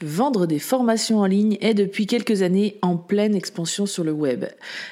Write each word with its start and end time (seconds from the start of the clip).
Vendre 0.00 0.46
des 0.46 0.60
formations 0.60 1.18
en 1.18 1.26
ligne 1.26 1.58
est 1.60 1.74
depuis 1.74 2.06
quelques 2.06 2.42
années 2.42 2.76
en 2.82 2.96
pleine 2.96 3.34
expansion 3.34 3.84
sur 3.84 4.04
le 4.04 4.12
web. 4.12 4.44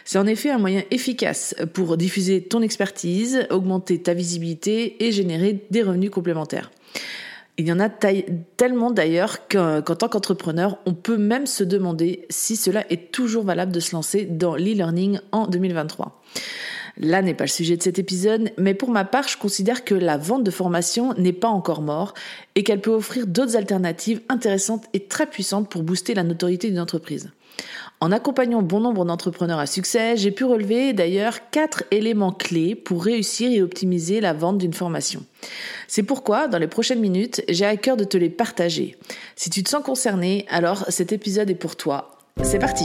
C'est 0.04 0.18
en 0.18 0.26
effet 0.26 0.50
un 0.50 0.58
moyen 0.58 0.82
efficace 0.90 1.54
pour 1.74 1.96
diffuser 1.96 2.42
ton 2.42 2.60
expertise, 2.60 3.46
augmenter 3.50 4.02
ta 4.02 4.14
visibilité 4.14 5.06
et 5.06 5.12
générer 5.12 5.64
des 5.70 5.82
revenus 5.82 6.10
complémentaires. 6.10 6.72
Il 7.56 7.68
y 7.68 7.72
en 7.72 7.78
a 7.78 7.88
tellement 7.88 8.90
d'ailleurs 8.90 9.46
qu'en 9.48 9.80
tant 9.80 10.08
qu'entrepreneur, 10.08 10.78
on 10.86 10.92
peut 10.92 11.16
même 11.16 11.46
se 11.46 11.62
demander 11.62 12.26
si 12.28 12.56
cela 12.56 12.84
est 12.90 13.12
toujours 13.12 13.44
valable 13.44 13.72
de 13.72 13.80
se 13.80 13.94
lancer 13.94 14.24
dans 14.24 14.56
l'e-learning 14.56 15.20
en 15.30 15.46
2023. 15.46 16.20
Là 16.98 17.20
n'est 17.22 17.34
pas 17.34 17.44
le 17.44 17.50
sujet 17.50 17.76
de 17.76 17.82
cet 17.82 17.98
épisode, 17.98 18.52
mais 18.56 18.74
pour 18.74 18.90
ma 18.90 19.04
part, 19.04 19.28
je 19.28 19.36
considère 19.36 19.84
que 19.84 19.94
la 19.94 20.16
vente 20.16 20.44
de 20.44 20.50
formation 20.50 21.12
n'est 21.14 21.32
pas 21.32 21.48
encore 21.48 21.82
mort 21.82 22.14
et 22.54 22.62
qu'elle 22.62 22.80
peut 22.80 22.92
offrir 22.92 23.26
d'autres 23.26 23.56
alternatives 23.56 24.22
intéressantes 24.28 24.84
et 24.94 25.06
très 25.06 25.26
puissantes 25.26 25.68
pour 25.68 25.82
booster 25.82 26.14
la 26.14 26.22
notoriété 26.22 26.68
d'une 26.68 26.80
entreprise. 26.80 27.30
En 28.00 28.12
accompagnant 28.12 28.62
bon 28.62 28.80
nombre 28.80 29.04
d'entrepreneurs 29.04 29.58
à 29.58 29.66
succès, 29.66 30.16
j'ai 30.16 30.30
pu 30.30 30.44
relever 30.44 30.92
d'ailleurs 30.92 31.50
quatre 31.50 31.84
éléments 31.90 32.32
clés 32.32 32.74
pour 32.74 33.04
réussir 33.04 33.50
et 33.50 33.62
optimiser 33.62 34.20
la 34.20 34.34
vente 34.34 34.58
d'une 34.58 34.74
formation. 34.74 35.24
C'est 35.88 36.02
pourquoi, 36.02 36.48
dans 36.48 36.58
les 36.58 36.66
prochaines 36.66 37.00
minutes, 37.00 37.42
j'ai 37.48 37.64
à 37.64 37.76
cœur 37.76 37.96
de 37.96 38.04
te 38.04 38.18
les 38.18 38.30
partager. 38.30 38.96
Si 39.34 39.48
tu 39.48 39.62
te 39.62 39.70
sens 39.70 39.82
concerné, 39.82 40.44
alors 40.48 40.84
cet 40.88 41.12
épisode 41.12 41.48
est 41.48 41.54
pour 41.54 41.76
toi. 41.76 42.18
C'est 42.42 42.58
parti! 42.58 42.84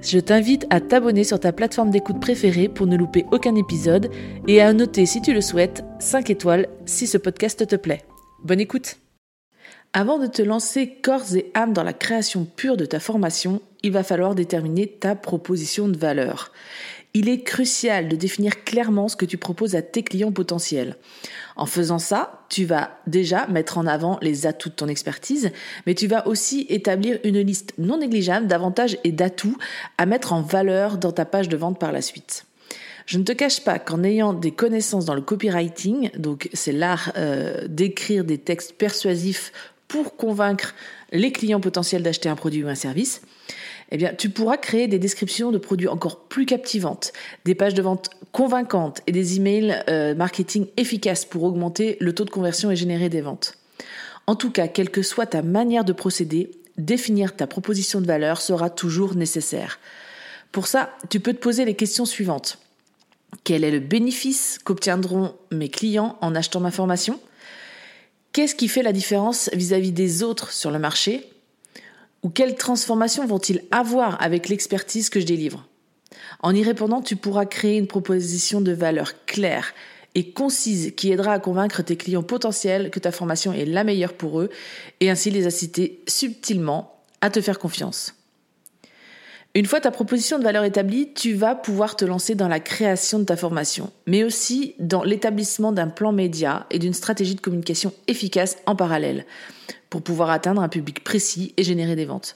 je 0.00 0.18
t'invite 0.18 0.66
à 0.70 0.80
t'abonner 0.80 1.24
sur 1.24 1.40
ta 1.40 1.52
plateforme 1.52 1.90
d'écoute 1.90 2.20
préférée 2.20 2.68
pour 2.68 2.86
ne 2.86 2.96
louper 2.96 3.26
aucun 3.32 3.54
épisode 3.56 4.10
et 4.46 4.60
à 4.60 4.72
noter 4.72 5.06
si 5.06 5.20
tu 5.20 5.34
le 5.34 5.40
souhaites 5.40 5.84
5 5.98 6.30
étoiles 6.30 6.68
si 6.86 7.06
ce 7.06 7.18
podcast 7.18 7.66
te 7.66 7.76
plaît. 7.76 8.04
Bonne 8.44 8.60
écoute 8.60 8.96
Avant 9.92 10.18
de 10.18 10.26
te 10.26 10.42
lancer 10.42 10.98
corps 11.02 11.34
et 11.34 11.50
âme 11.54 11.72
dans 11.72 11.82
la 11.82 11.92
création 11.92 12.44
pure 12.44 12.76
de 12.76 12.84
ta 12.84 13.00
formation, 13.00 13.60
il 13.82 13.92
va 13.92 14.04
falloir 14.04 14.34
déterminer 14.34 14.86
ta 14.86 15.14
proposition 15.14 15.88
de 15.88 15.96
valeur 15.96 16.52
il 17.14 17.28
est 17.28 17.42
crucial 17.42 18.08
de 18.08 18.16
définir 18.16 18.64
clairement 18.64 19.08
ce 19.08 19.16
que 19.16 19.24
tu 19.24 19.38
proposes 19.38 19.74
à 19.74 19.82
tes 19.82 20.02
clients 20.02 20.32
potentiels. 20.32 20.96
En 21.56 21.66
faisant 21.66 21.98
ça, 21.98 22.44
tu 22.48 22.64
vas 22.64 22.90
déjà 23.06 23.46
mettre 23.48 23.78
en 23.78 23.86
avant 23.86 24.18
les 24.22 24.46
atouts 24.46 24.68
de 24.68 24.74
ton 24.74 24.88
expertise, 24.88 25.50
mais 25.86 25.94
tu 25.94 26.06
vas 26.06 26.26
aussi 26.26 26.66
établir 26.68 27.18
une 27.24 27.40
liste 27.40 27.72
non 27.78 27.98
négligeable 27.98 28.46
d'avantages 28.46 28.98
et 29.04 29.12
d'atouts 29.12 29.56
à 29.96 30.06
mettre 30.06 30.32
en 30.32 30.42
valeur 30.42 30.98
dans 30.98 31.12
ta 31.12 31.24
page 31.24 31.48
de 31.48 31.56
vente 31.56 31.78
par 31.78 31.92
la 31.92 32.02
suite. 32.02 32.44
Je 33.06 33.16
ne 33.16 33.24
te 33.24 33.32
cache 33.32 33.64
pas 33.64 33.78
qu'en 33.78 34.04
ayant 34.04 34.34
des 34.34 34.50
connaissances 34.50 35.06
dans 35.06 35.14
le 35.14 35.22
copywriting, 35.22 36.10
donc 36.18 36.50
c'est 36.52 36.72
l'art 36.72 37.12
euh, 37.16 37.66
d'écrire 37.66 38.22
des 38.22 38.36
textes 38.36 38.74
persuasifs 38.74 39.52
pour 39.88 40.16
convaincre 40.16 40.74
les 41.10 41.32
clients 41.32 41.60
potentiels 41.60 42.02
d'acheter 42.02 42.28
un 42.28 42.36
produit 42.36 42.62
ou 42.62 42.68
un 42.68 42.74
service, 42.74 43.22
eh 43.90 43.96
bien, 43.96 44.12
tu 44.16 44.28
pourras 44.28 44.58
créer 44.58 44.86
des 44.86 44.98
descriptions 44.98 45.50
de 45.50 45.58
produits 45.58 45.88
encore 45.88 46.20
plus 46.24 46.44
captivantes, 46.44 47.12
des 47.44 47.54
pages 47.54 47.74
de 47.74 47.82
vente 47.82 48.10
convaincantes 48.32 49.00
et 49.06 49.12
des 49.12 49.36
emails 49.36 49.82
euh, 49.88 50.14
marketing 50.14 50.66
efficaces 50.76 51.24
pour 51.24 51.44
augmenter 51.44 51.96
le 52.00 52.14
taux 52.14 52.24
de 52.24 52.30
conversion 52.30 52.70
et 52.70 52.76
générer 52.76 53.08
des 53.08 53.22
ventes. 53.22 53.54
En 54.26 54.34
tout 54.34 54.50
cas, 54.50 54.68
quelle 54.68 54.90
que 54.90 55.02
soit 55.02 55.26
ta 55.26 55.40
manière 55.40 55.84
de 55.84 55.94
procéder, 55.94 56.50
définir 56.76 57.34
ta 57.34 57.46
proposition 57.46 58.00
de 58.02 58.06
valeur 58.06 58.42
sera 58.42 58.68
toujours 58.68 59.14
nécessaire. 59.14 59.78
Pour 60.52 60.66
ça, 60.66 60.90
tu 61.08 61.18
peux 61.20 61.32
te 61.32 61.38
poser 61.38 61.64
les 61.64 61.74
questions 61.74 62.04
suivantes. 62.04 62.58
Quel 63.44 63.64
est 63.64 63.70
le 63.70 63.80
bénéfice 63.80 64.58
qu'obtiendront 64.62 65.34
mes 65.50 65.70
clients 65.70 66.18
en 66.20 66.34
achetant 66.34 66.60
ma 66.60 66.70
formation? 66.70 67.20
Qu'est-ce 68.32 68.54
qui 68.54 68.68
fait 68.68 68.82
la 68.82 68.92
différence 68.92 69.48
vis-à-vis 69.54 69.90
-vis 69.90 69.94
des 69.94 70.22
autres 70.22 70.52
sur 70.52 70.70
le 70.70 70.78
marché? 70.78 71.30
Ou 72.22 72.30
quelles 72.30 72.56
transformations 72.56 73.26
vont-ils 73.26 73.62
avoir 73.70 74.20
avec 74.22 74.48
l'expertise 74.48 75.10
que 75.10 75.20
je 75.20 75.26
délivre? 75.26 75.66
En 76.40 76.54
y 76.54 76.62
répondant, 76.62 77.00
tu 77.00 77.16
pourras 77.16 77.46
créer 77.46 77.78
une 77.78 77.86
proposition 77.86 78.60
de 78.60 78.72
valeur 78.72 79.24
claire 79.26 79.74
et 80.14 80.32
concise 80.32 80.92
qui 80.96 81.12
aidera 81.12 81.34
à 81.34 81.38
convaincre 81.38 81.82
tes 81.82 81.96
clients 81.96 82.22
potentiels 82.22 82.90
que 82.90 82.98
ta 82.98 83.12
formation 83.12 83.52
est 83.52 83.64
la 83.64 83.84
meilleure 83.84 84.14
pour 84.14 84.40
eux 84.40 84.50
et 85.00 85.10
ainsi 85.10 85.30
les 85.30 85.46
inciter 85.46 86.02
subtilement 86.08 87.02
à 87.20 87.30
te 87.30 87.40
faire 87.40 87.58
confiance. 87.58 88.14
Une 89.54 89.66
fois 89.66 89.80
ta 89.80 89.90
proposition 89.90 90.38
de 90.38 90.44
valeur 90.44 90.64
établie, 90.64 91.12
tu 91.14 91.32
vas 91.32 91.54
pouvoir 91.54 91.96
te 91.96 92.04
lancer 92.04 92.34
dans 92.34 92.48
la 92.48 92.60
création 92.60 93.18
de 93.18 93.24
ta 93.24 93.36
formation, 93.36 93.90
mais 94.06 94.22
aussi 94.22 94.74
dans 94.78 95.02
l'établissement 95.02 95.72
d'un 95.72 95.88
plan 95.88 96.12
média 96.12 96.66
et 96.70 96.78
d'une 96.78 96.92
stratégie 96.94 97.34
de 97.34 97.40
communication 97.40 97.92
efficace 98.06 98.58
en 98.66 98.76
parallèle 98.76 99.24
pour 99.90 100.02
pouvoir 100.02 100.30
atteindre 100.30 100.62
un 100.62 100.68
public 100.68 101.02
précis 101.02 101.54
et 101.56 101.62
générer 101.62 101.96
des 101.96 102.04
ventes. 102.04 102.34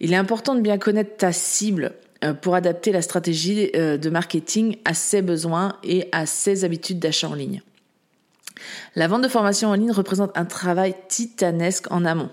Il 0.00 0.12
est 0.12 0.16
important 0.16 0.54
de 0.54 0.60
bien 0.60 0.78
connaître 0.78 1.16
ta 1.16 1.32
cible 1.32 1.92
euh, 2.24 2.34
pour 2.34 2.54
adapter 2.54 2.92
la 2.92 3.02
stratégie 3.02 3.70
euh, 3.74 3.96
de 3.96 4.10
marketing 4.10 4.76
à 4.84 4.94
ses 4.94 5.22
besoins 5.22 5.76
et 5.82 6.08
à 6.12 6.26
ses 6.26 6.64
habitudes 6.64 6.98
d'achat 6.98 7.28
en 7.28 7.34
ligne. 7.34 7.62
La 8.96 9.06
vente 9.08 9.22
de 9.22 9.28
formation 9.28 9.68
en 9.68 9.74
ligne 9.74 9.92
représente 9.92 10.36
un 10.36 10.44
travail 10.44 10.94
titanesque 11.08 11.90
en 11.90 12.04
amont. 12.04 12.30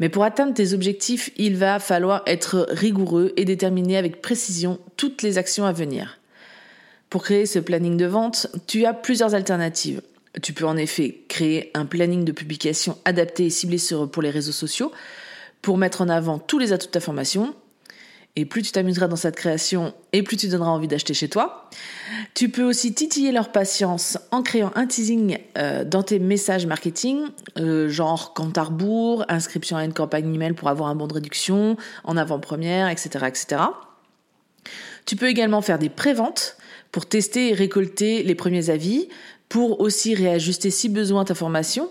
Mais 0.00 0.08
pour 0.08 0.24
atteindre 0.24 0.52
tes 0.52 0.74
objectifs, 0.74 1.30
il 1.36 1.56
va 1.56 1.78
falloir 1.78 2.22
être 2.26 2.66
rigoureux 2.70 3.32
et 3.36 3.46
déterminer 3.46 3.96
avec 3.96 4.20
précision 4.20 4.78
toutes 4.96 5.22
les 5.22 5.38
actions 5.38 5.64
à 5.64 5.72
venir. 5.72 6.18
Pour 7.08 7.22
créer 7.22 7.46
ce 7.46 7.58
planning 7.58 7.96
de 7.96 8.04
vente, 8.04 8.48
tu 8.66 8.84
as 8.84 8.92
plusieurs 8.92 9.34
alternatives. 9.34 10.02
Tu 10.42 10.52
peux 10.52 10.66
en 10.66 10.76
effet 10.76 11.22
créer 11.28 11.70
un 11.74 11.86
planning 11.86 12.24
de 12.24 12.32
publication 12.32 12.98
adapté 13.04 13.46
et 13.46 13.50
ciblé 13.50 13.78
pour 14.12 14.22
les 14.22 14.30
réseaux 14.30 14.52
sociaux 14.52 14.92
pour 15.62 15.78
mettre 15.78 16.02
en 16.02 16.08
avant 16.08 16.38
tous 16.38 16.58
les 16.58 16.72
atouts 16.72 16.86
de 16.86 16.92
ta 16.92 17.00
formation. 17.00 17.54
Et 18.38 18.44
plus 18.44 18.60
tu 18.60 18.70
t'amuseras 18.70 19.08
dans 19.08 19.16
cette 19.16 19.34
création 19.34 19.94
et 20.12 20.22
plus 20.22 20.36
tu 20.36 20.48
donneras 20.48 20.68
envie 20.68 20.88
d'acheter 20.88 21.14
chez 21.14 21.28
toi. 21.28 21.70
Tu 22.34 22.50
peux 22.50 22.64
aussi 22.64 22.92
titiller 22.92 23.32
leur 23.32 23.50
patience 23.50 24.18
en 24.30 24.42
créant 24.42 24.72
un 24.74 24.86
teasing 24.86 25.38
euh, 25.56 25.84
dans 25.84 26.02
tes 26.02 26.18
messages 26.18 26.66
marketing, 26.66 27.22
euh, 27.58 27.88
genre 27.88 28.34
compte 28.34 28.58
à 28.58 28.68
inscription 29.28 29.78
à 29.78 29.84
une 29.84 29.94
campagne 29.94 30.32
email 30.34 30.52
pour 30.52 30.68
avoir 30.68 30.90
un 30.90 30.94
bon 30.94 31.06
de 31.06 31.14
réduction, 31.14 31.78
en 32.04 32.16
avant-première, 32.18 32.90
etc., 32.90 33.24
etc. 33.26 33.62
Tu 35.06 35.16
peux 35.16 35.28
également 35.28 35.62
faire 35.62 35.78
des 35.78 35.88
préventes 35.88 36.58
pour 36.92 37.06
tester 37.06 37.50
et 37.50 37.54
récolter 37.54 38.22
les 38.22 38.34
premiers 38.34 38.68
avis, 38.70 39.08
pour 39.48 39.80
aussi 39.80 40.14
réajuster 40.14 40.70
si 40.70 40.88
besoin 40.88 41.24
ta 41.24 41.34
formation, 41.34 41.88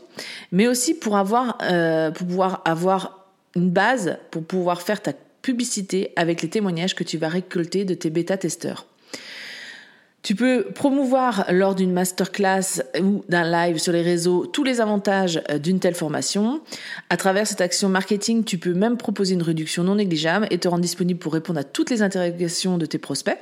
mais 0.52 0.68
aussi 0.68 0.94
pour 0.94 1.18
avoir, 1.18 1.58
euh, 1.62 2.12
pour 2.12 2.28
pouvoir 2.28 2.62
avoir 2.66 3.26
une 3.56 3.70
base 3.70 4.18
pour 4.32 4.44
pouvoir 4.44 4.82
faire 4.82 5.02
ta 5.02 5.14
publicité 5.42 6.12
avec 6.16 6.42
les 6.42 6.50
témoignages 6.50 6.96
que 6.96 7.04
tu 7.04 7.18
vas 7.18 7.30
récolter 7.30 7.86
de 7.86 7.94
tes 7.94 8.10
bêta-testeurs. 8.10 8.86
Tu 10.24 10.34
peux 10.34 10.66
promouvoir 10.74 11.46
lors 11.52 11.76
d'une 11.76 11.94
masterclass 11.94 12.82
ou 13.00 13.24
d'un 13.30 13.44
live 13.44 13.78
sur 13.78 13.94
les 13.94 14.02
réseaux 14.02 14.48
tous 14.48 14.64
les 14.64 14.82
avantages 14.82 15.40
euh, 15.52 15.60
d'une 15.60 15.80
telle 15.80 15.94
formation. 15.94 16.62
À 17.12 17.18
travers 17.18 17.46
cette 17.46 17.62
action 17.62 17.90
marketing, 17.90 18.44
tu 18.44 18.58
peux 18.58 18.74
même 18.74 18.98
proposer 18.98 19.36
une 19.36 19.44
réduction 19.44 19.84
non 19.84 19.96
négligeable 19.96 20.48
et 20.50 20.58
te 20.58 20.68
rendre 20.68 20.82
disponible 20.82 21.20
pour 21.20 21.34
répondre 21.34 21.60
à 21.60 21.64
toutes 21.64 21.92
les 21.92 22.02
interrogations 22.02 22.80
de 22.80 22.88
tes 22.88 22.98
prospects. 22.98 23.38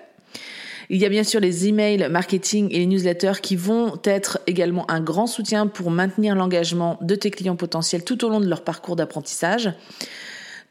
Il 0.93 1.01
y 1.01 1.05
a 1.05 1.09
bien 1.09 1.23
sûr 1.23 1.39
les 1.39 1.67
emails 1.67 2.07
marketing 2.07 2.67
et 2.69 2.77
les 2.77 2.85
newsletters 2.85 3.41
qui 3.41 3.55
vont 3.55 3.99
être 4.03 4.39
également 4.45 4.89
un 4.91 5.01
grand 5.01 5.25
soutien 5.25 5.65
pour 5.65 5.89
maintenir 5.89 6.35
l'engagement 6.35 6.99
de 7.01 7.15
tes 7.15 7.31
clients 7.31 7.55
potentiels 7.55 8.03
tout 8.03 8.23
au 8.23 8.29
long 8.29 8.39
de 8.39 8.45
leur 8.45 8.63
parcours 8.63 8.95
d'apprentissage. 8.95 9.73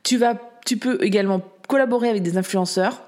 Tu 0.05 0.19
vas, 0.19 0.41
tu 0.65 0.77
peux 0.77 1.03
également 1.03 1.43
collaborer 1.67 2.09
avec 2.09 2.23
des 2.23 2.39
influenceurs 2.39 3.03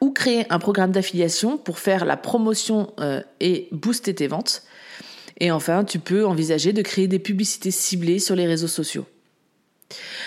ou 0.00 0.12
créer 0.12 0.46
un 0.50 0.60
programme 0.60 0.92
d'affiliation 0.92 1.58
pour 1.58 1.80
faire 1.80 2.04
la 2.04 2.16
promotion 2.16 2.92
euh, 3.00 3.22
et 3.40 3.66
booster 3.72 4.14
tes 4.14 4.28
ventes. 4.28 4.62
Et 5.40 5.50
enfin, 5.50 5.82
tu 5.82 5.98
peux 5.98 6.24
envisager 6.24 6.72
de 6.72 6.82
créer 6.82 7.08
des 7.08 7.18
publicités 7.18 7.72
ciblées 7.72 8.20
sur 8.20 8.36
les 8.36 8.46
réseaux 8.46 8.68
sociaux. 8.68 9.04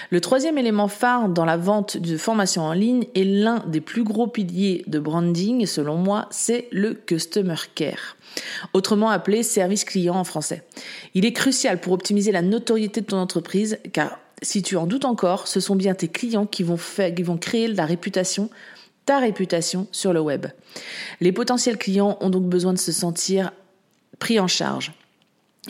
Le 0.09 0.21
troisième 0.21 0.57
élément 0.57 0.87
phare 0.87 1.29
dans 1.29 1.45
la 1.45 1.57
vente 1.57 1.97
de 1.97 2.17
formation 2.17 2.63
en 2.63 2.73
ligne 2.73 3.05
est 3.15 3.23
l'un 3.23 3.63
des 3.67 3.81
plus 3.81 4.03
gros 4.03 4.27
piliers 4.27 4.83
de 4.87 4.99
branding, 4.99 5.65
selon 5.65 5.95
moi, 5.95 6.27
c'est 6.31 6.67
le 6.71 6.93
Customer 6.93 7.55
Care, 7.75 8.17
autrement 8.73 9.09
appelé 9.09 9.43
service 9.43 9.85
client 9.85 10.15
en 10.15 10.23
français. 10.23 10.63
Il 11.13 11.25
est 11.25 11.33
crucial 11.33 11.79
pour 11.79 11.93
optimiser 11.93 12.31
la 12.31 12.41
notoriété 12.41 13.01
de 13.01 13.07
ton 13.07 13.17
entreprise, 13.17 13.79
car 13.93 14.19
si 14.41 14.61
tu 14.61 14.75
en 14.75 14.87
doutes 14.87 15.05
encore, 15.05 15.47
ce 15.47 15.59
sont 15.59 15.75
bien 15.75 15.93
tes 15.93 16.09
clients 16.09 16.45
qui 16.45 16.63
vont, 16.63 16.77
faire, 16.77 17.15
qui 17.15 17.23
vont 17.23 17.37
créer 17.37 17.67
la 17.67 17.85
réputation 17.85 18.49
ta 19.05 19.19
réputation 19.19 19.87
sur 19.91 20.13
le 20.13 20.21
web. 20.21 20.47
Les 21.19 21.31
potentiels 21.31 21.77
clients 21.77 22.17
ont 22.21 22.29
donc 22.29 22.45
besoin 22.45 22.73
de 22.73 22.77
se 22.77 22.91
sentir 22.91 23.51
pris 24.19 24.39
en 24.39 24.47
charge 24.47 24.93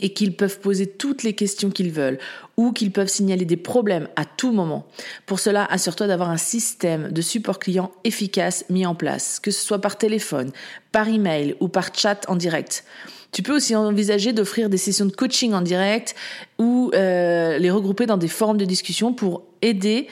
et 0.02 0.14
qu'ils 0.14 0.36
peuvent 0.36 0.60
poser 0.60 0.88
toutes 0.88 1.24
les 1.24 1.34
questions 1.34 1.70
qu'ils 1.70 1.92
veulent 1.92 2.18
ou 2.58 2.72
qu'ils 2.72 2.92
peuvent 2.92 3.08
signaler 3.08 3.46
des 3.46 3.58
problèmes 3.58 4.08
à 4.16 4.26
tout 4.26 4.52
moment. 4.52 4.88
Pour 5.26 5.40
cela, 5.40 5.66
assure-toi 5.66 6.08
d'avoir 6.08 6.30
un 6.30 6.38
système 6.38 7.12
de 7.12 7.22
support 7.22 7.60
client 7.60 7.92
efficace 8.04 8.66
mis 8.70 8.86
en 8.86 8.96
place, 8.96 9.40
que 9.40 9.52
ce 9.52 9.64
soit 9.64 9.80
par 9.80 9.98
téléphone, 9.98 10.52
par 10.92 11.08
email 11.08 11.56
ou 11.60 11.68
par 11.68 11.94
chat 11.96 12.28
en 12.28 12.36
direct. 12.36 12.86
Tu 13.32 13.42
peux 13.42 13.56
aussi 13.56 13.76
envisager 13.76 14.32
d'offrir 14.32 14.70
des 14.70 14.78
sessions 14.78 15.06
de 15.06 15.12
coaching 15.12 15.54
en 15.54 15.62
direct 15.62 16.16
ou 16.60 16.92
euh, 16.94 17.58
les 17.58 17.72
regrouper 17.72 18.06
dans 18.06 18.18
des 18.18 18.28
forums 18.28 18.58
de 18.58 18.66
discussion 18.66 19.14
pour 19.14 19.44
aider 19.62 20.08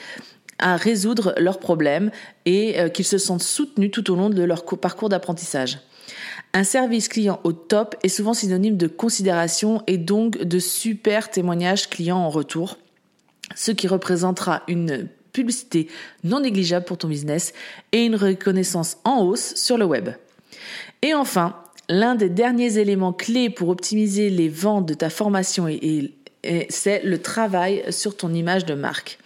à 0.57 0.75
résoudre 0.75 1.33
leurs 1.38 1.60
problèmes 1.60 2.12
et 2.45 2.80
euh, 2.80 2.89
qu'ils 2.89 3.06
se 3.06 3.18
sentent 3.18 3.44
soutenus 3.44 3.92
tout 3.92 4.12
au 4.12 4.16
long 4.16 4.30
de 4.30 4.44
leur 4.44 4.63
parcours 4.66 5.10
d'apprentissage. 5.10 5.80
Un 6.53 6.63
service 6.63 7.07
client 7.07 7.39
au 7.44 7.53
top 7.53 7.95
est 8.03 8.09
souvent 8.09 8.33
synonyme 8.33 8.77
de 8.77 8.88
considération 8.88 9.83
et 9.88 9.98
donc 9.98 10.38
de 10.38 10.59
super 10.59 11.30
témoignages 11.30 11.89
clients 11.89 12.18
en 12.18 12.30
retour, 12.30 12.77
ce 13.56 13.71
qui 13.71 13.88
représentera 13.88 14.63
une 14.68 15.07
publicité 15.31 15.88
non 16.24 16.42
négligeable 16.42 16.86
pour 16.86 16.98
ton 16.98 17.07
business 17.07 17.53
et 17.94 18.06
une 18.06 18.15
reconnaissance 18.15 18.98
en 19.06 19.24
hausse 19.24 19.56
sur 19.56 19.77
le 19.77 19.86
web. 19.86 20.09
Et 21.01 21.13
enfin, 21.13 21.56
l'un 21.88 22.15
des 22.15 22.30
derniers 22.30 22.77
éléments 22.77 23.13
clés 23.13 23.50
pour 23.50 23.69
optimiser 23.69 24.30
les 24.30 24.50
ventes 24.50 24.86
de 24.86 24.94
ta 24.94 25.09
formation 25.09 25.68
c'est 26.69 27.04
le 27.04 27.21
travail 27.21 27.83
sur 27.92 28.18
ton 28.18 28.33
image 28.33 28.65
de 28.65 28.74
marque. 28.74 29.19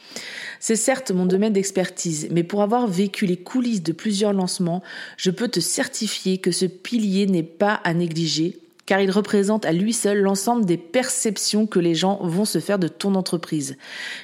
C'est 0.68 0.76
certes 0.76 1.12
mon 1.12 1.28
domaine 1.28 1.54
d'expertise, 1.54 2.28
mais 2.32 2.42
pour 2.42 2.64
avoir 2.64 2.88
vécu 2.88 3.28
les 3.28 3.38
coulisses 3.38 3.84
de 3.84 3.92
plusieurs 3.92 4.34
lancements, 4.34 4.82
je 5.16 5.30
peux 5.30 5.48
te 5.48 5.60
certifier 5.60 6.40
que 6.40 6.50
ce 6.50 6.66
pilier 6.66 7.28
n'est 7.28 7.44
pas 7.44 7.76
à 7.84 7.94
négliger 7.94 8.58
car 8.88 9.00
il 9.00 9.12
représente 9.12 9.64
à 9.66 9.72
lui 9.72 9.94
seul 9.94 10.22
l'ensemble 10.22 10.66
des 10.66 10.78
perceptions 10.78 11.68
que 11.68 11.78
les 11.78 11.94
gens 11.94 12.18
vont 12.24 12.46
se 12.46 12.58
faire 12.58 12.80
de 12.80 12.88
ton 12.88 13.14
entreprise. 13.14 13.78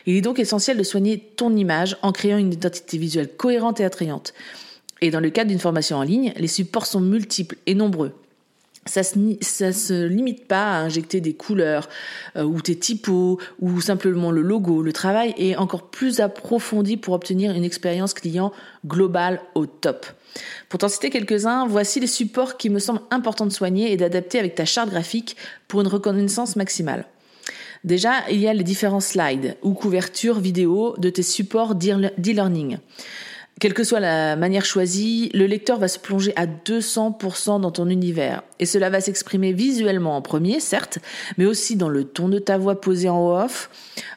Il 0.07 0.15
est 0.15 0.21
donc 0.21 0.39
essentiel 0.39 0.79
de 0.79 0.83
soigner 0.83 1.19
ton 1.19 1.55
image 1.55 1.95
en 2.01 2.11
créant 2.11 2.39
une 2.39 2.53
identité 2.53 2.97
visuelle 2.97 3.29
cohérente 3.29 3.79
et 3.79 3.85
attrayante. 3.85 4.33
Et 4.99 5.11
dans 5.11 5.19
le 5.19 5.29
cadre 5.29 5.51
d'une 5.51 5.59
formation 5.59 5.97
en 5.97 6.03
ligne, 6.03 6.33
les 6.37 6.47
supports 6.47 6.87
sont 6.87 7.01
multiples 7.01 7.57
et 7.67 7.75
nombreux 7.75 8.15
ça 8.85 9.03
se, 9.03 9.13
se 9.41 10.05
limite 10.07 10.47
pas 10.47 10.71
à 10.71 10.79
injecter 10.81 11.21
des 11.21 11.33
couleurs 11.33 11.87
euh, 12.35 12.43
ou 12.43 12.61
tes 12.61 12.75
typos 12.75 13.39
ou 13.59 13.79
simplement 13.79 14.31
le 14.31 14.41
logo. 14.41 14.81
Le 14.81 14.91
travail 14.91 15.33
est 15.37 15.55
encore 15.55 15.89
plus 15.89 16.19
approfondi 16.19 16.97
pour 16.97 17.13
obtenir 17.13 17.51
une 17.51 17.63
expérience 17.63 18.13
client 18.13 18.51
globale 18.85 19.41
au 19.53 19.65
top. 19.67 20.07
Pour 20.69 20.79
t'en 20.79 20.89
citer 20.89 21.09
quelques-uns, 21.09 21.67
voici 21.67 21.99
les 21.99 22.07
supports 22.07 22.57
qui 22.57 22.69
me 22.69 22.79
semblent 22.79 23.01
importants 23.11 23.45
de 23.45 23.51
soigner 23.51 23.91
et 23.91 23.97
d'adapter 23.97 24.39
avec 24.39 24.55
ta 24.55 24.65
charte 24.65 24.89
graphique 24.89 25.35
pour 25.67 25.81
une 25.81 25.87
reconnaissance 25.87 26.55
maximale. 26.55 27.05
Déjà, 27.83 28.29
il 28.29 28.39
y 28.39 28.47
a 28.47 28.53
les 28.53 28.63
différents 28.63 28.99
slides 28.99 29.57
ou 29.63 29.73
couvertures 29.73 30.39
vidéo 30.39 30.95
de 30.97 31.09
tes 31.09 31.23
supports 31.23 31.75
d'e-learning. 31.75 32.77
Quelle 33.61 33.75
que 33.75 33.83
soit 33.83 33.99
la 33.99 34.35
manière 34.35 34.65
choisie, 34.65 35.29
le 35.35 35.45
lecteur 35.45 35.77
va 35.77 35.87
se 35.87 35.99
plonger 35.99 36.33
à 36.35 36.47
200% 36.47 37.61
dans 37.61 37.69
ton 37.69 37.89
univers. 37.89 38.41
Et 38.57 38.65
cela 38.65 38.89
va 38.89 39.01
s'exprimer 39.01 39.53
visuellement 39.53 40.17
en 40.17 40.23
premier, 40.23 40.59
certes, 40.59 40.97
mais 41.37 41.45
aussi 41.45 41.75
dans 41.75 41.87
le 41.87 42.05
ton 42.05 42.27
de 42.27 42.39
ta 42.39 42.57
voix 42.57 42.81
posée 42.81 43.07
en 43.07 43.23
off, 43.43 43.69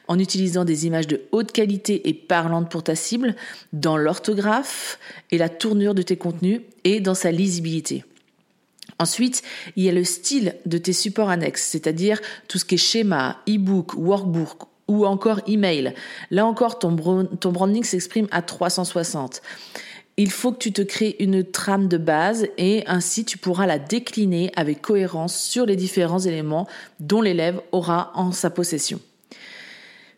en 0.07 0.17
utilisant 0.17 0.65
des 0.65 0.87
images 0.87 1.05
de 1.05 1.21
haute 1.31 1.51
qualité 1.51 2.09
et 2.09 2.15
parlantes 2.15 2.71
pour 2.71 2.81
ta 2.81 2.95
cible, 2.95 3.35
dans 3.71 3.97
l'orthographe 3.97 4.97
et 5.29 5.37
la 5.37 5.49
tournure 5.49 5.93
de 5.93 6.01
tes 6.01 6.17
contenus, 6.17 6.61
et 6.83 6.99
dans 6.99 7.13
sa 7.13 7.29
lisibilité. 7.29 8.03
Ensuite, 8.97 9.43
il 9.75 9.83
y 9.83 9.89
a 9.89 9.91
le 9.91 10.05
style 10.05 10.55
de 10.65 10.79
tes 10.79 10.91
supports 10.91 11.29
annexes, 11.29 11.67
c'est-à-dire 11.69 12.19
tout 12.47 12.57
ce 12.57 12.65
qui 12.65 12.75
est 12.75 12.79
schéma, 12.79 13.43
e-book, 13.47 13.93
workbook 13.93 14.74
ou 14.87 15.05
encore 15.05 15.41
email. 15.47 15.93
Là 16.31 16.45
encore, 16.45 16.79
ton, 16.79 16.95
ton 17.25 17.51
branding 17.51 17.83
s'exprime 17.83 18.27
à 18.31 18.41
360. 18.41 19.41
Il 20.17 20.31
faut 20.31 20.53
que 20.53 20.59
tu 20.59 20.71
te 20.71 20.81
crées 20.81 21.17
une 21.19 21.43
trame 21.43 21.87
de 21.87 21.97
base 21.97 22.47
et 22.57 22.83
ainsi 22.87 23.25
tu 23.25 23.37
pourras 23.37 23.65
la 23.65 23.79
décliner 23.79 24.51
avec 24.55 24.81
cohérence 24.81 25.37
sur 25.37 25.65
les 25.65 25.75
différents 25.75 26.19
éléments 26.19 26.67
dont 27.01 27.21
l'élève 27.21 27.59
aura 27.71 28.11
en 28.15 28.31
sa 28.31 28.49
possession. 28.49 29.01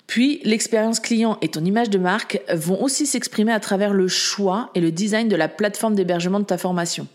Puis, 0.05 0.39
l'expérience 0.45 1.01
client 1.01 1.37
et 1.41 1.49
ton 1.49 1.65
image 1.65 1.89
de 1.89 1.97
marque 1.97 2.41
vont 2.53 2.81
aussi 2.81 3.05
s'exprimer 3.05 3.51
à 3.51 3.59
travers 3.59 3.93
le 3.93 4.07
choix 4.07 4.69
et 4.73 4.79
le 4.79 4.91
design 4.91 5.27
de 5.27 5.35
la 5.35 5.49
plateforme 5.49 5.95
d'hébergement 5.95 6.39
de 6.39 6.45
ta 6.45 6.57
formation. 6.57 7.07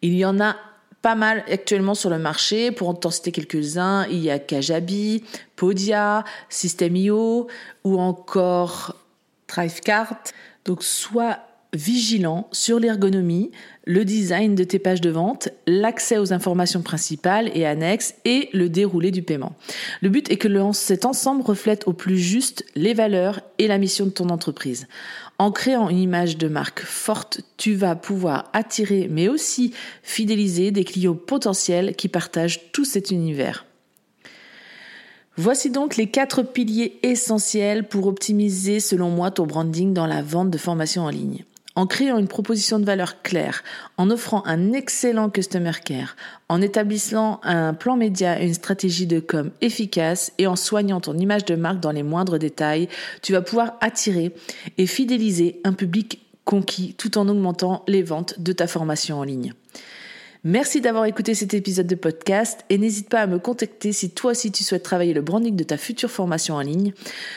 Il 0.00 0.14
y 0.14 0.24
en 0.24 0.40
a 0.40 0.56
pas 1.02 1.16
mal 1.16 1.44
actuellement 1.50 1.94
sur 1.94 2.10
le 2.10 2.18
marché. 2.18 2.70
Pour 2.70 2.88
en 2.88 3.10
citer 3.10 3.32
quelques-uns, 3.32 4.06
il 4.06 4.18
y 4.18 4.30
a 4.30 4.38
Kajabi, 4.38 5.24
Podia, 5.56 6.24
System.io 6.48 7.48
ou 7.84 8.00
encore 8.00 8.96
Thrivecart. 9.48 10.22
Donc, 10.64 10.82
sois 10.82 11.38
vigilant 11.74 12.48
sur 12.52 12.78
l'ergonomie, 12.78 13.50
le 13.86 14.04
design 14.04 14.54
de 14.54 14.62
tes 14.62 14.78
pages 14.78 15.00
de 15.00 15.10
vente, 15.10 15.48
l'accès 15.66 16.18
aux 16.18 16.32
informations 16.32 16.82
principales 16.82 17.50
et 17.54 17.64
annexes 17.64 18.14
et 18.26 18.50
le 18.52 18.68
déroulé 18.68 19.10
du 19.10 19.22
paiement. 19.22 19.54
Le 20.02 20.10
but 20.10 20.30
est 20.30 20.36
que 20.36 20.72
cet 20.72 21.06
ensemble 21.06 21.42
reflète 21.42 21.88
au 21.88 21.94
plus 21.94 22.18
juste 22.18 22.64
les 22.74 22.92
valeurs 22.92 23.40
et 23.58 23.68
la 23.68 23.78
mission 23.78 24.04
de 24.04 24.10
ton 24.10 24.28
entreprise. 24.28 24.86
En 25.38 25.50
créant 25.50 25.88
une 25.88 25.98
image 25.98 26.36
de 26.36 26.46
marque 26.46 26.82
forte, 26.82 27.40
tu 27.56 27.74
vas 27.74 27.96
pouvoir 27.96 28.50
attirer 28.52 29.08
mais 29.10 29.28
aussi 29.28 29.72
fidéliser 30.02 30.70
des 30.72 30.84
clients 30.84 31.14
potentiels 31.14 31.96
qui 31.96 32.08
partagent 32.08 32.70
tout 32.72 32.84
cet 32.84 33.10
univers. 33.10 33.64
Voici 35.38 35.70
donc 35.70 35.96
les 35.96 36.10
quatre 36.10 36.42
piliers 36.42 36.98
essentiels 37.02 37.88
pour 37.88 38.06
optimiser 38.06 38.78
selon 38.78 39.08
moi 39.08 39.30
ton 39.30 39.46
branding 39.46 39.94
dans 39.94 40.06
la 40.06 40.20
vente 40.20 40.50
de 40.50 40.58
formation 40.58 41.04
en 41.04 41.08
ligne 41.08 41.46
en 41.74 41.86
créant 41.86 42.18
une 42.18 42.28
proposition 42.28 42.78
de 42.78 42.84
valeur 42.84 43.22
claire, 43.22 43.62
en 43.96 44.10
offrant 44.10 44.44
un 44.46 44.72
excellent 44.72 45.30
customer 45.30 45.72
care, 45.84 46.16
en 46.48 46.60
établissant 46.60 47.40
un 47.42 47.74
plan 47.74 47.96
média 47.96 48.40
et 48.40 48.46
une 48.46 48.54
stratégie 48.54 49.06
de 49.06 49.20
com 49.20 49.50
efficace 49.60 50.32
et 50.38 50.46
en 50.46 50.56
soignant 50.56 51.00
ton 51.00 51.16
image 51.16 51.44
de 51.44 51.54
marque 51.54 51.80
dans 51.80 51.92
les 51.92 52.02
moindres 52.02 52.38
détails, 52.38 52.88
tu 53.22 53.32
vas 53.32 53.42
pouvoir 53.42 53.74
attirer 53.80 54.34
et 54.78 54.86
fidéliser 54.86 55.60
un 55.64 55.72
public 55.72 56.20
conquis 56.44 56.94
tout 56.94 57.18
en 57.18 57.28
augmentant 57.28 57.84
les 57.86 58.02
ventes 58.02 58.40
de 58.40 58.52
ta 58.52 58.66
formation 58.66 59.18
en 59.18 59.24
ligne. 59.24 59.54
Merci 60.44 60.80
d'avoir 60.80 61.04
écouté 61.04 61.36
cet 61.36 61.54
épisode 61.54 61.86
de 61.86 61.94
podcast 61.94 62.64
et 62.68 62.76
n'hésite 62.76 63.08
pas 63.08 63.20
à 63.20 63.26
me 63.28 63.38
contacter 63.38 63.92
si 63.92 64.10
toi 64.10 64.32
aussi 64.32 64.50
tu 64.50 64.64
souhaites 64.64 64.82
travailler 64.82 65.14
le 65.14 65.22
branding 65.22 65.54
de 65.54 65.62
ta 65.62 65.76
future 65.76 66.10
formation 66.10 66.56
en 66.56 66.60
ligne. 66.60 66.92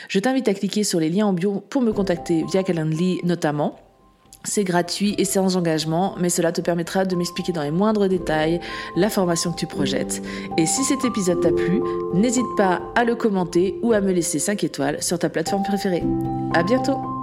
Je 0.08 0.18
t'invite 0.18 0.48
à 0.48 0.54
cliquer 0.54 0.82
sur 0.82 0.98
les 0.98 1.08
liens 1.08 1.26
en 1.26 1.32
bio 1.32 1.60
pour 1.70 1.82
me 1.82 1.92
contacter 1.92 2.44
via 2.50 2.64
Calendly 2.64 3.20
notamment. 3.22 3.85
C'est 4.46 4.64
gratuit 4.64 5.14
et 5.18 5.24
sans 5.24 5.56
engagement, 5.56 6.14
mais 6.18 6.28
cela 6.28 6.52
te 6.52 6.60
permettra 6.60 7.04
de 7.04 7.16
m'expliquer 7.16 7.52
dans 7.52 7.62
les 7.62 7.70
moindres 7.70 8.08
détails 8.08 8.60
la 8.96 9.10
formation 9.10 9.52
que 9.52 9.58
tu 9.58 9.66
projettes. 9.66 10.22
Et 10.56 10.66
si 10.66 10.84
cet 10.84 11.04
épisode 11.04 11.40
t'a 11.40 11.50
plu, 11.50 11.82
n'hésite 12.14 12.46
pas 12.56 12.80
à 12.94 13.04
le 13.04 13.16
commenter 13.16 13.78
ou 13.82 13.92
à 13.92 14.00
me 14.00 14.12
laisser 14.12 14.38
5 14.38 14.62
étoiles 14.64 15.02
sur 15.02 15.18
ta 15.18 15.28
plateforme 15.28 15.64
préférée. 15.64 16.04
À 16.54 16.62
bientôt! 16.62 17.15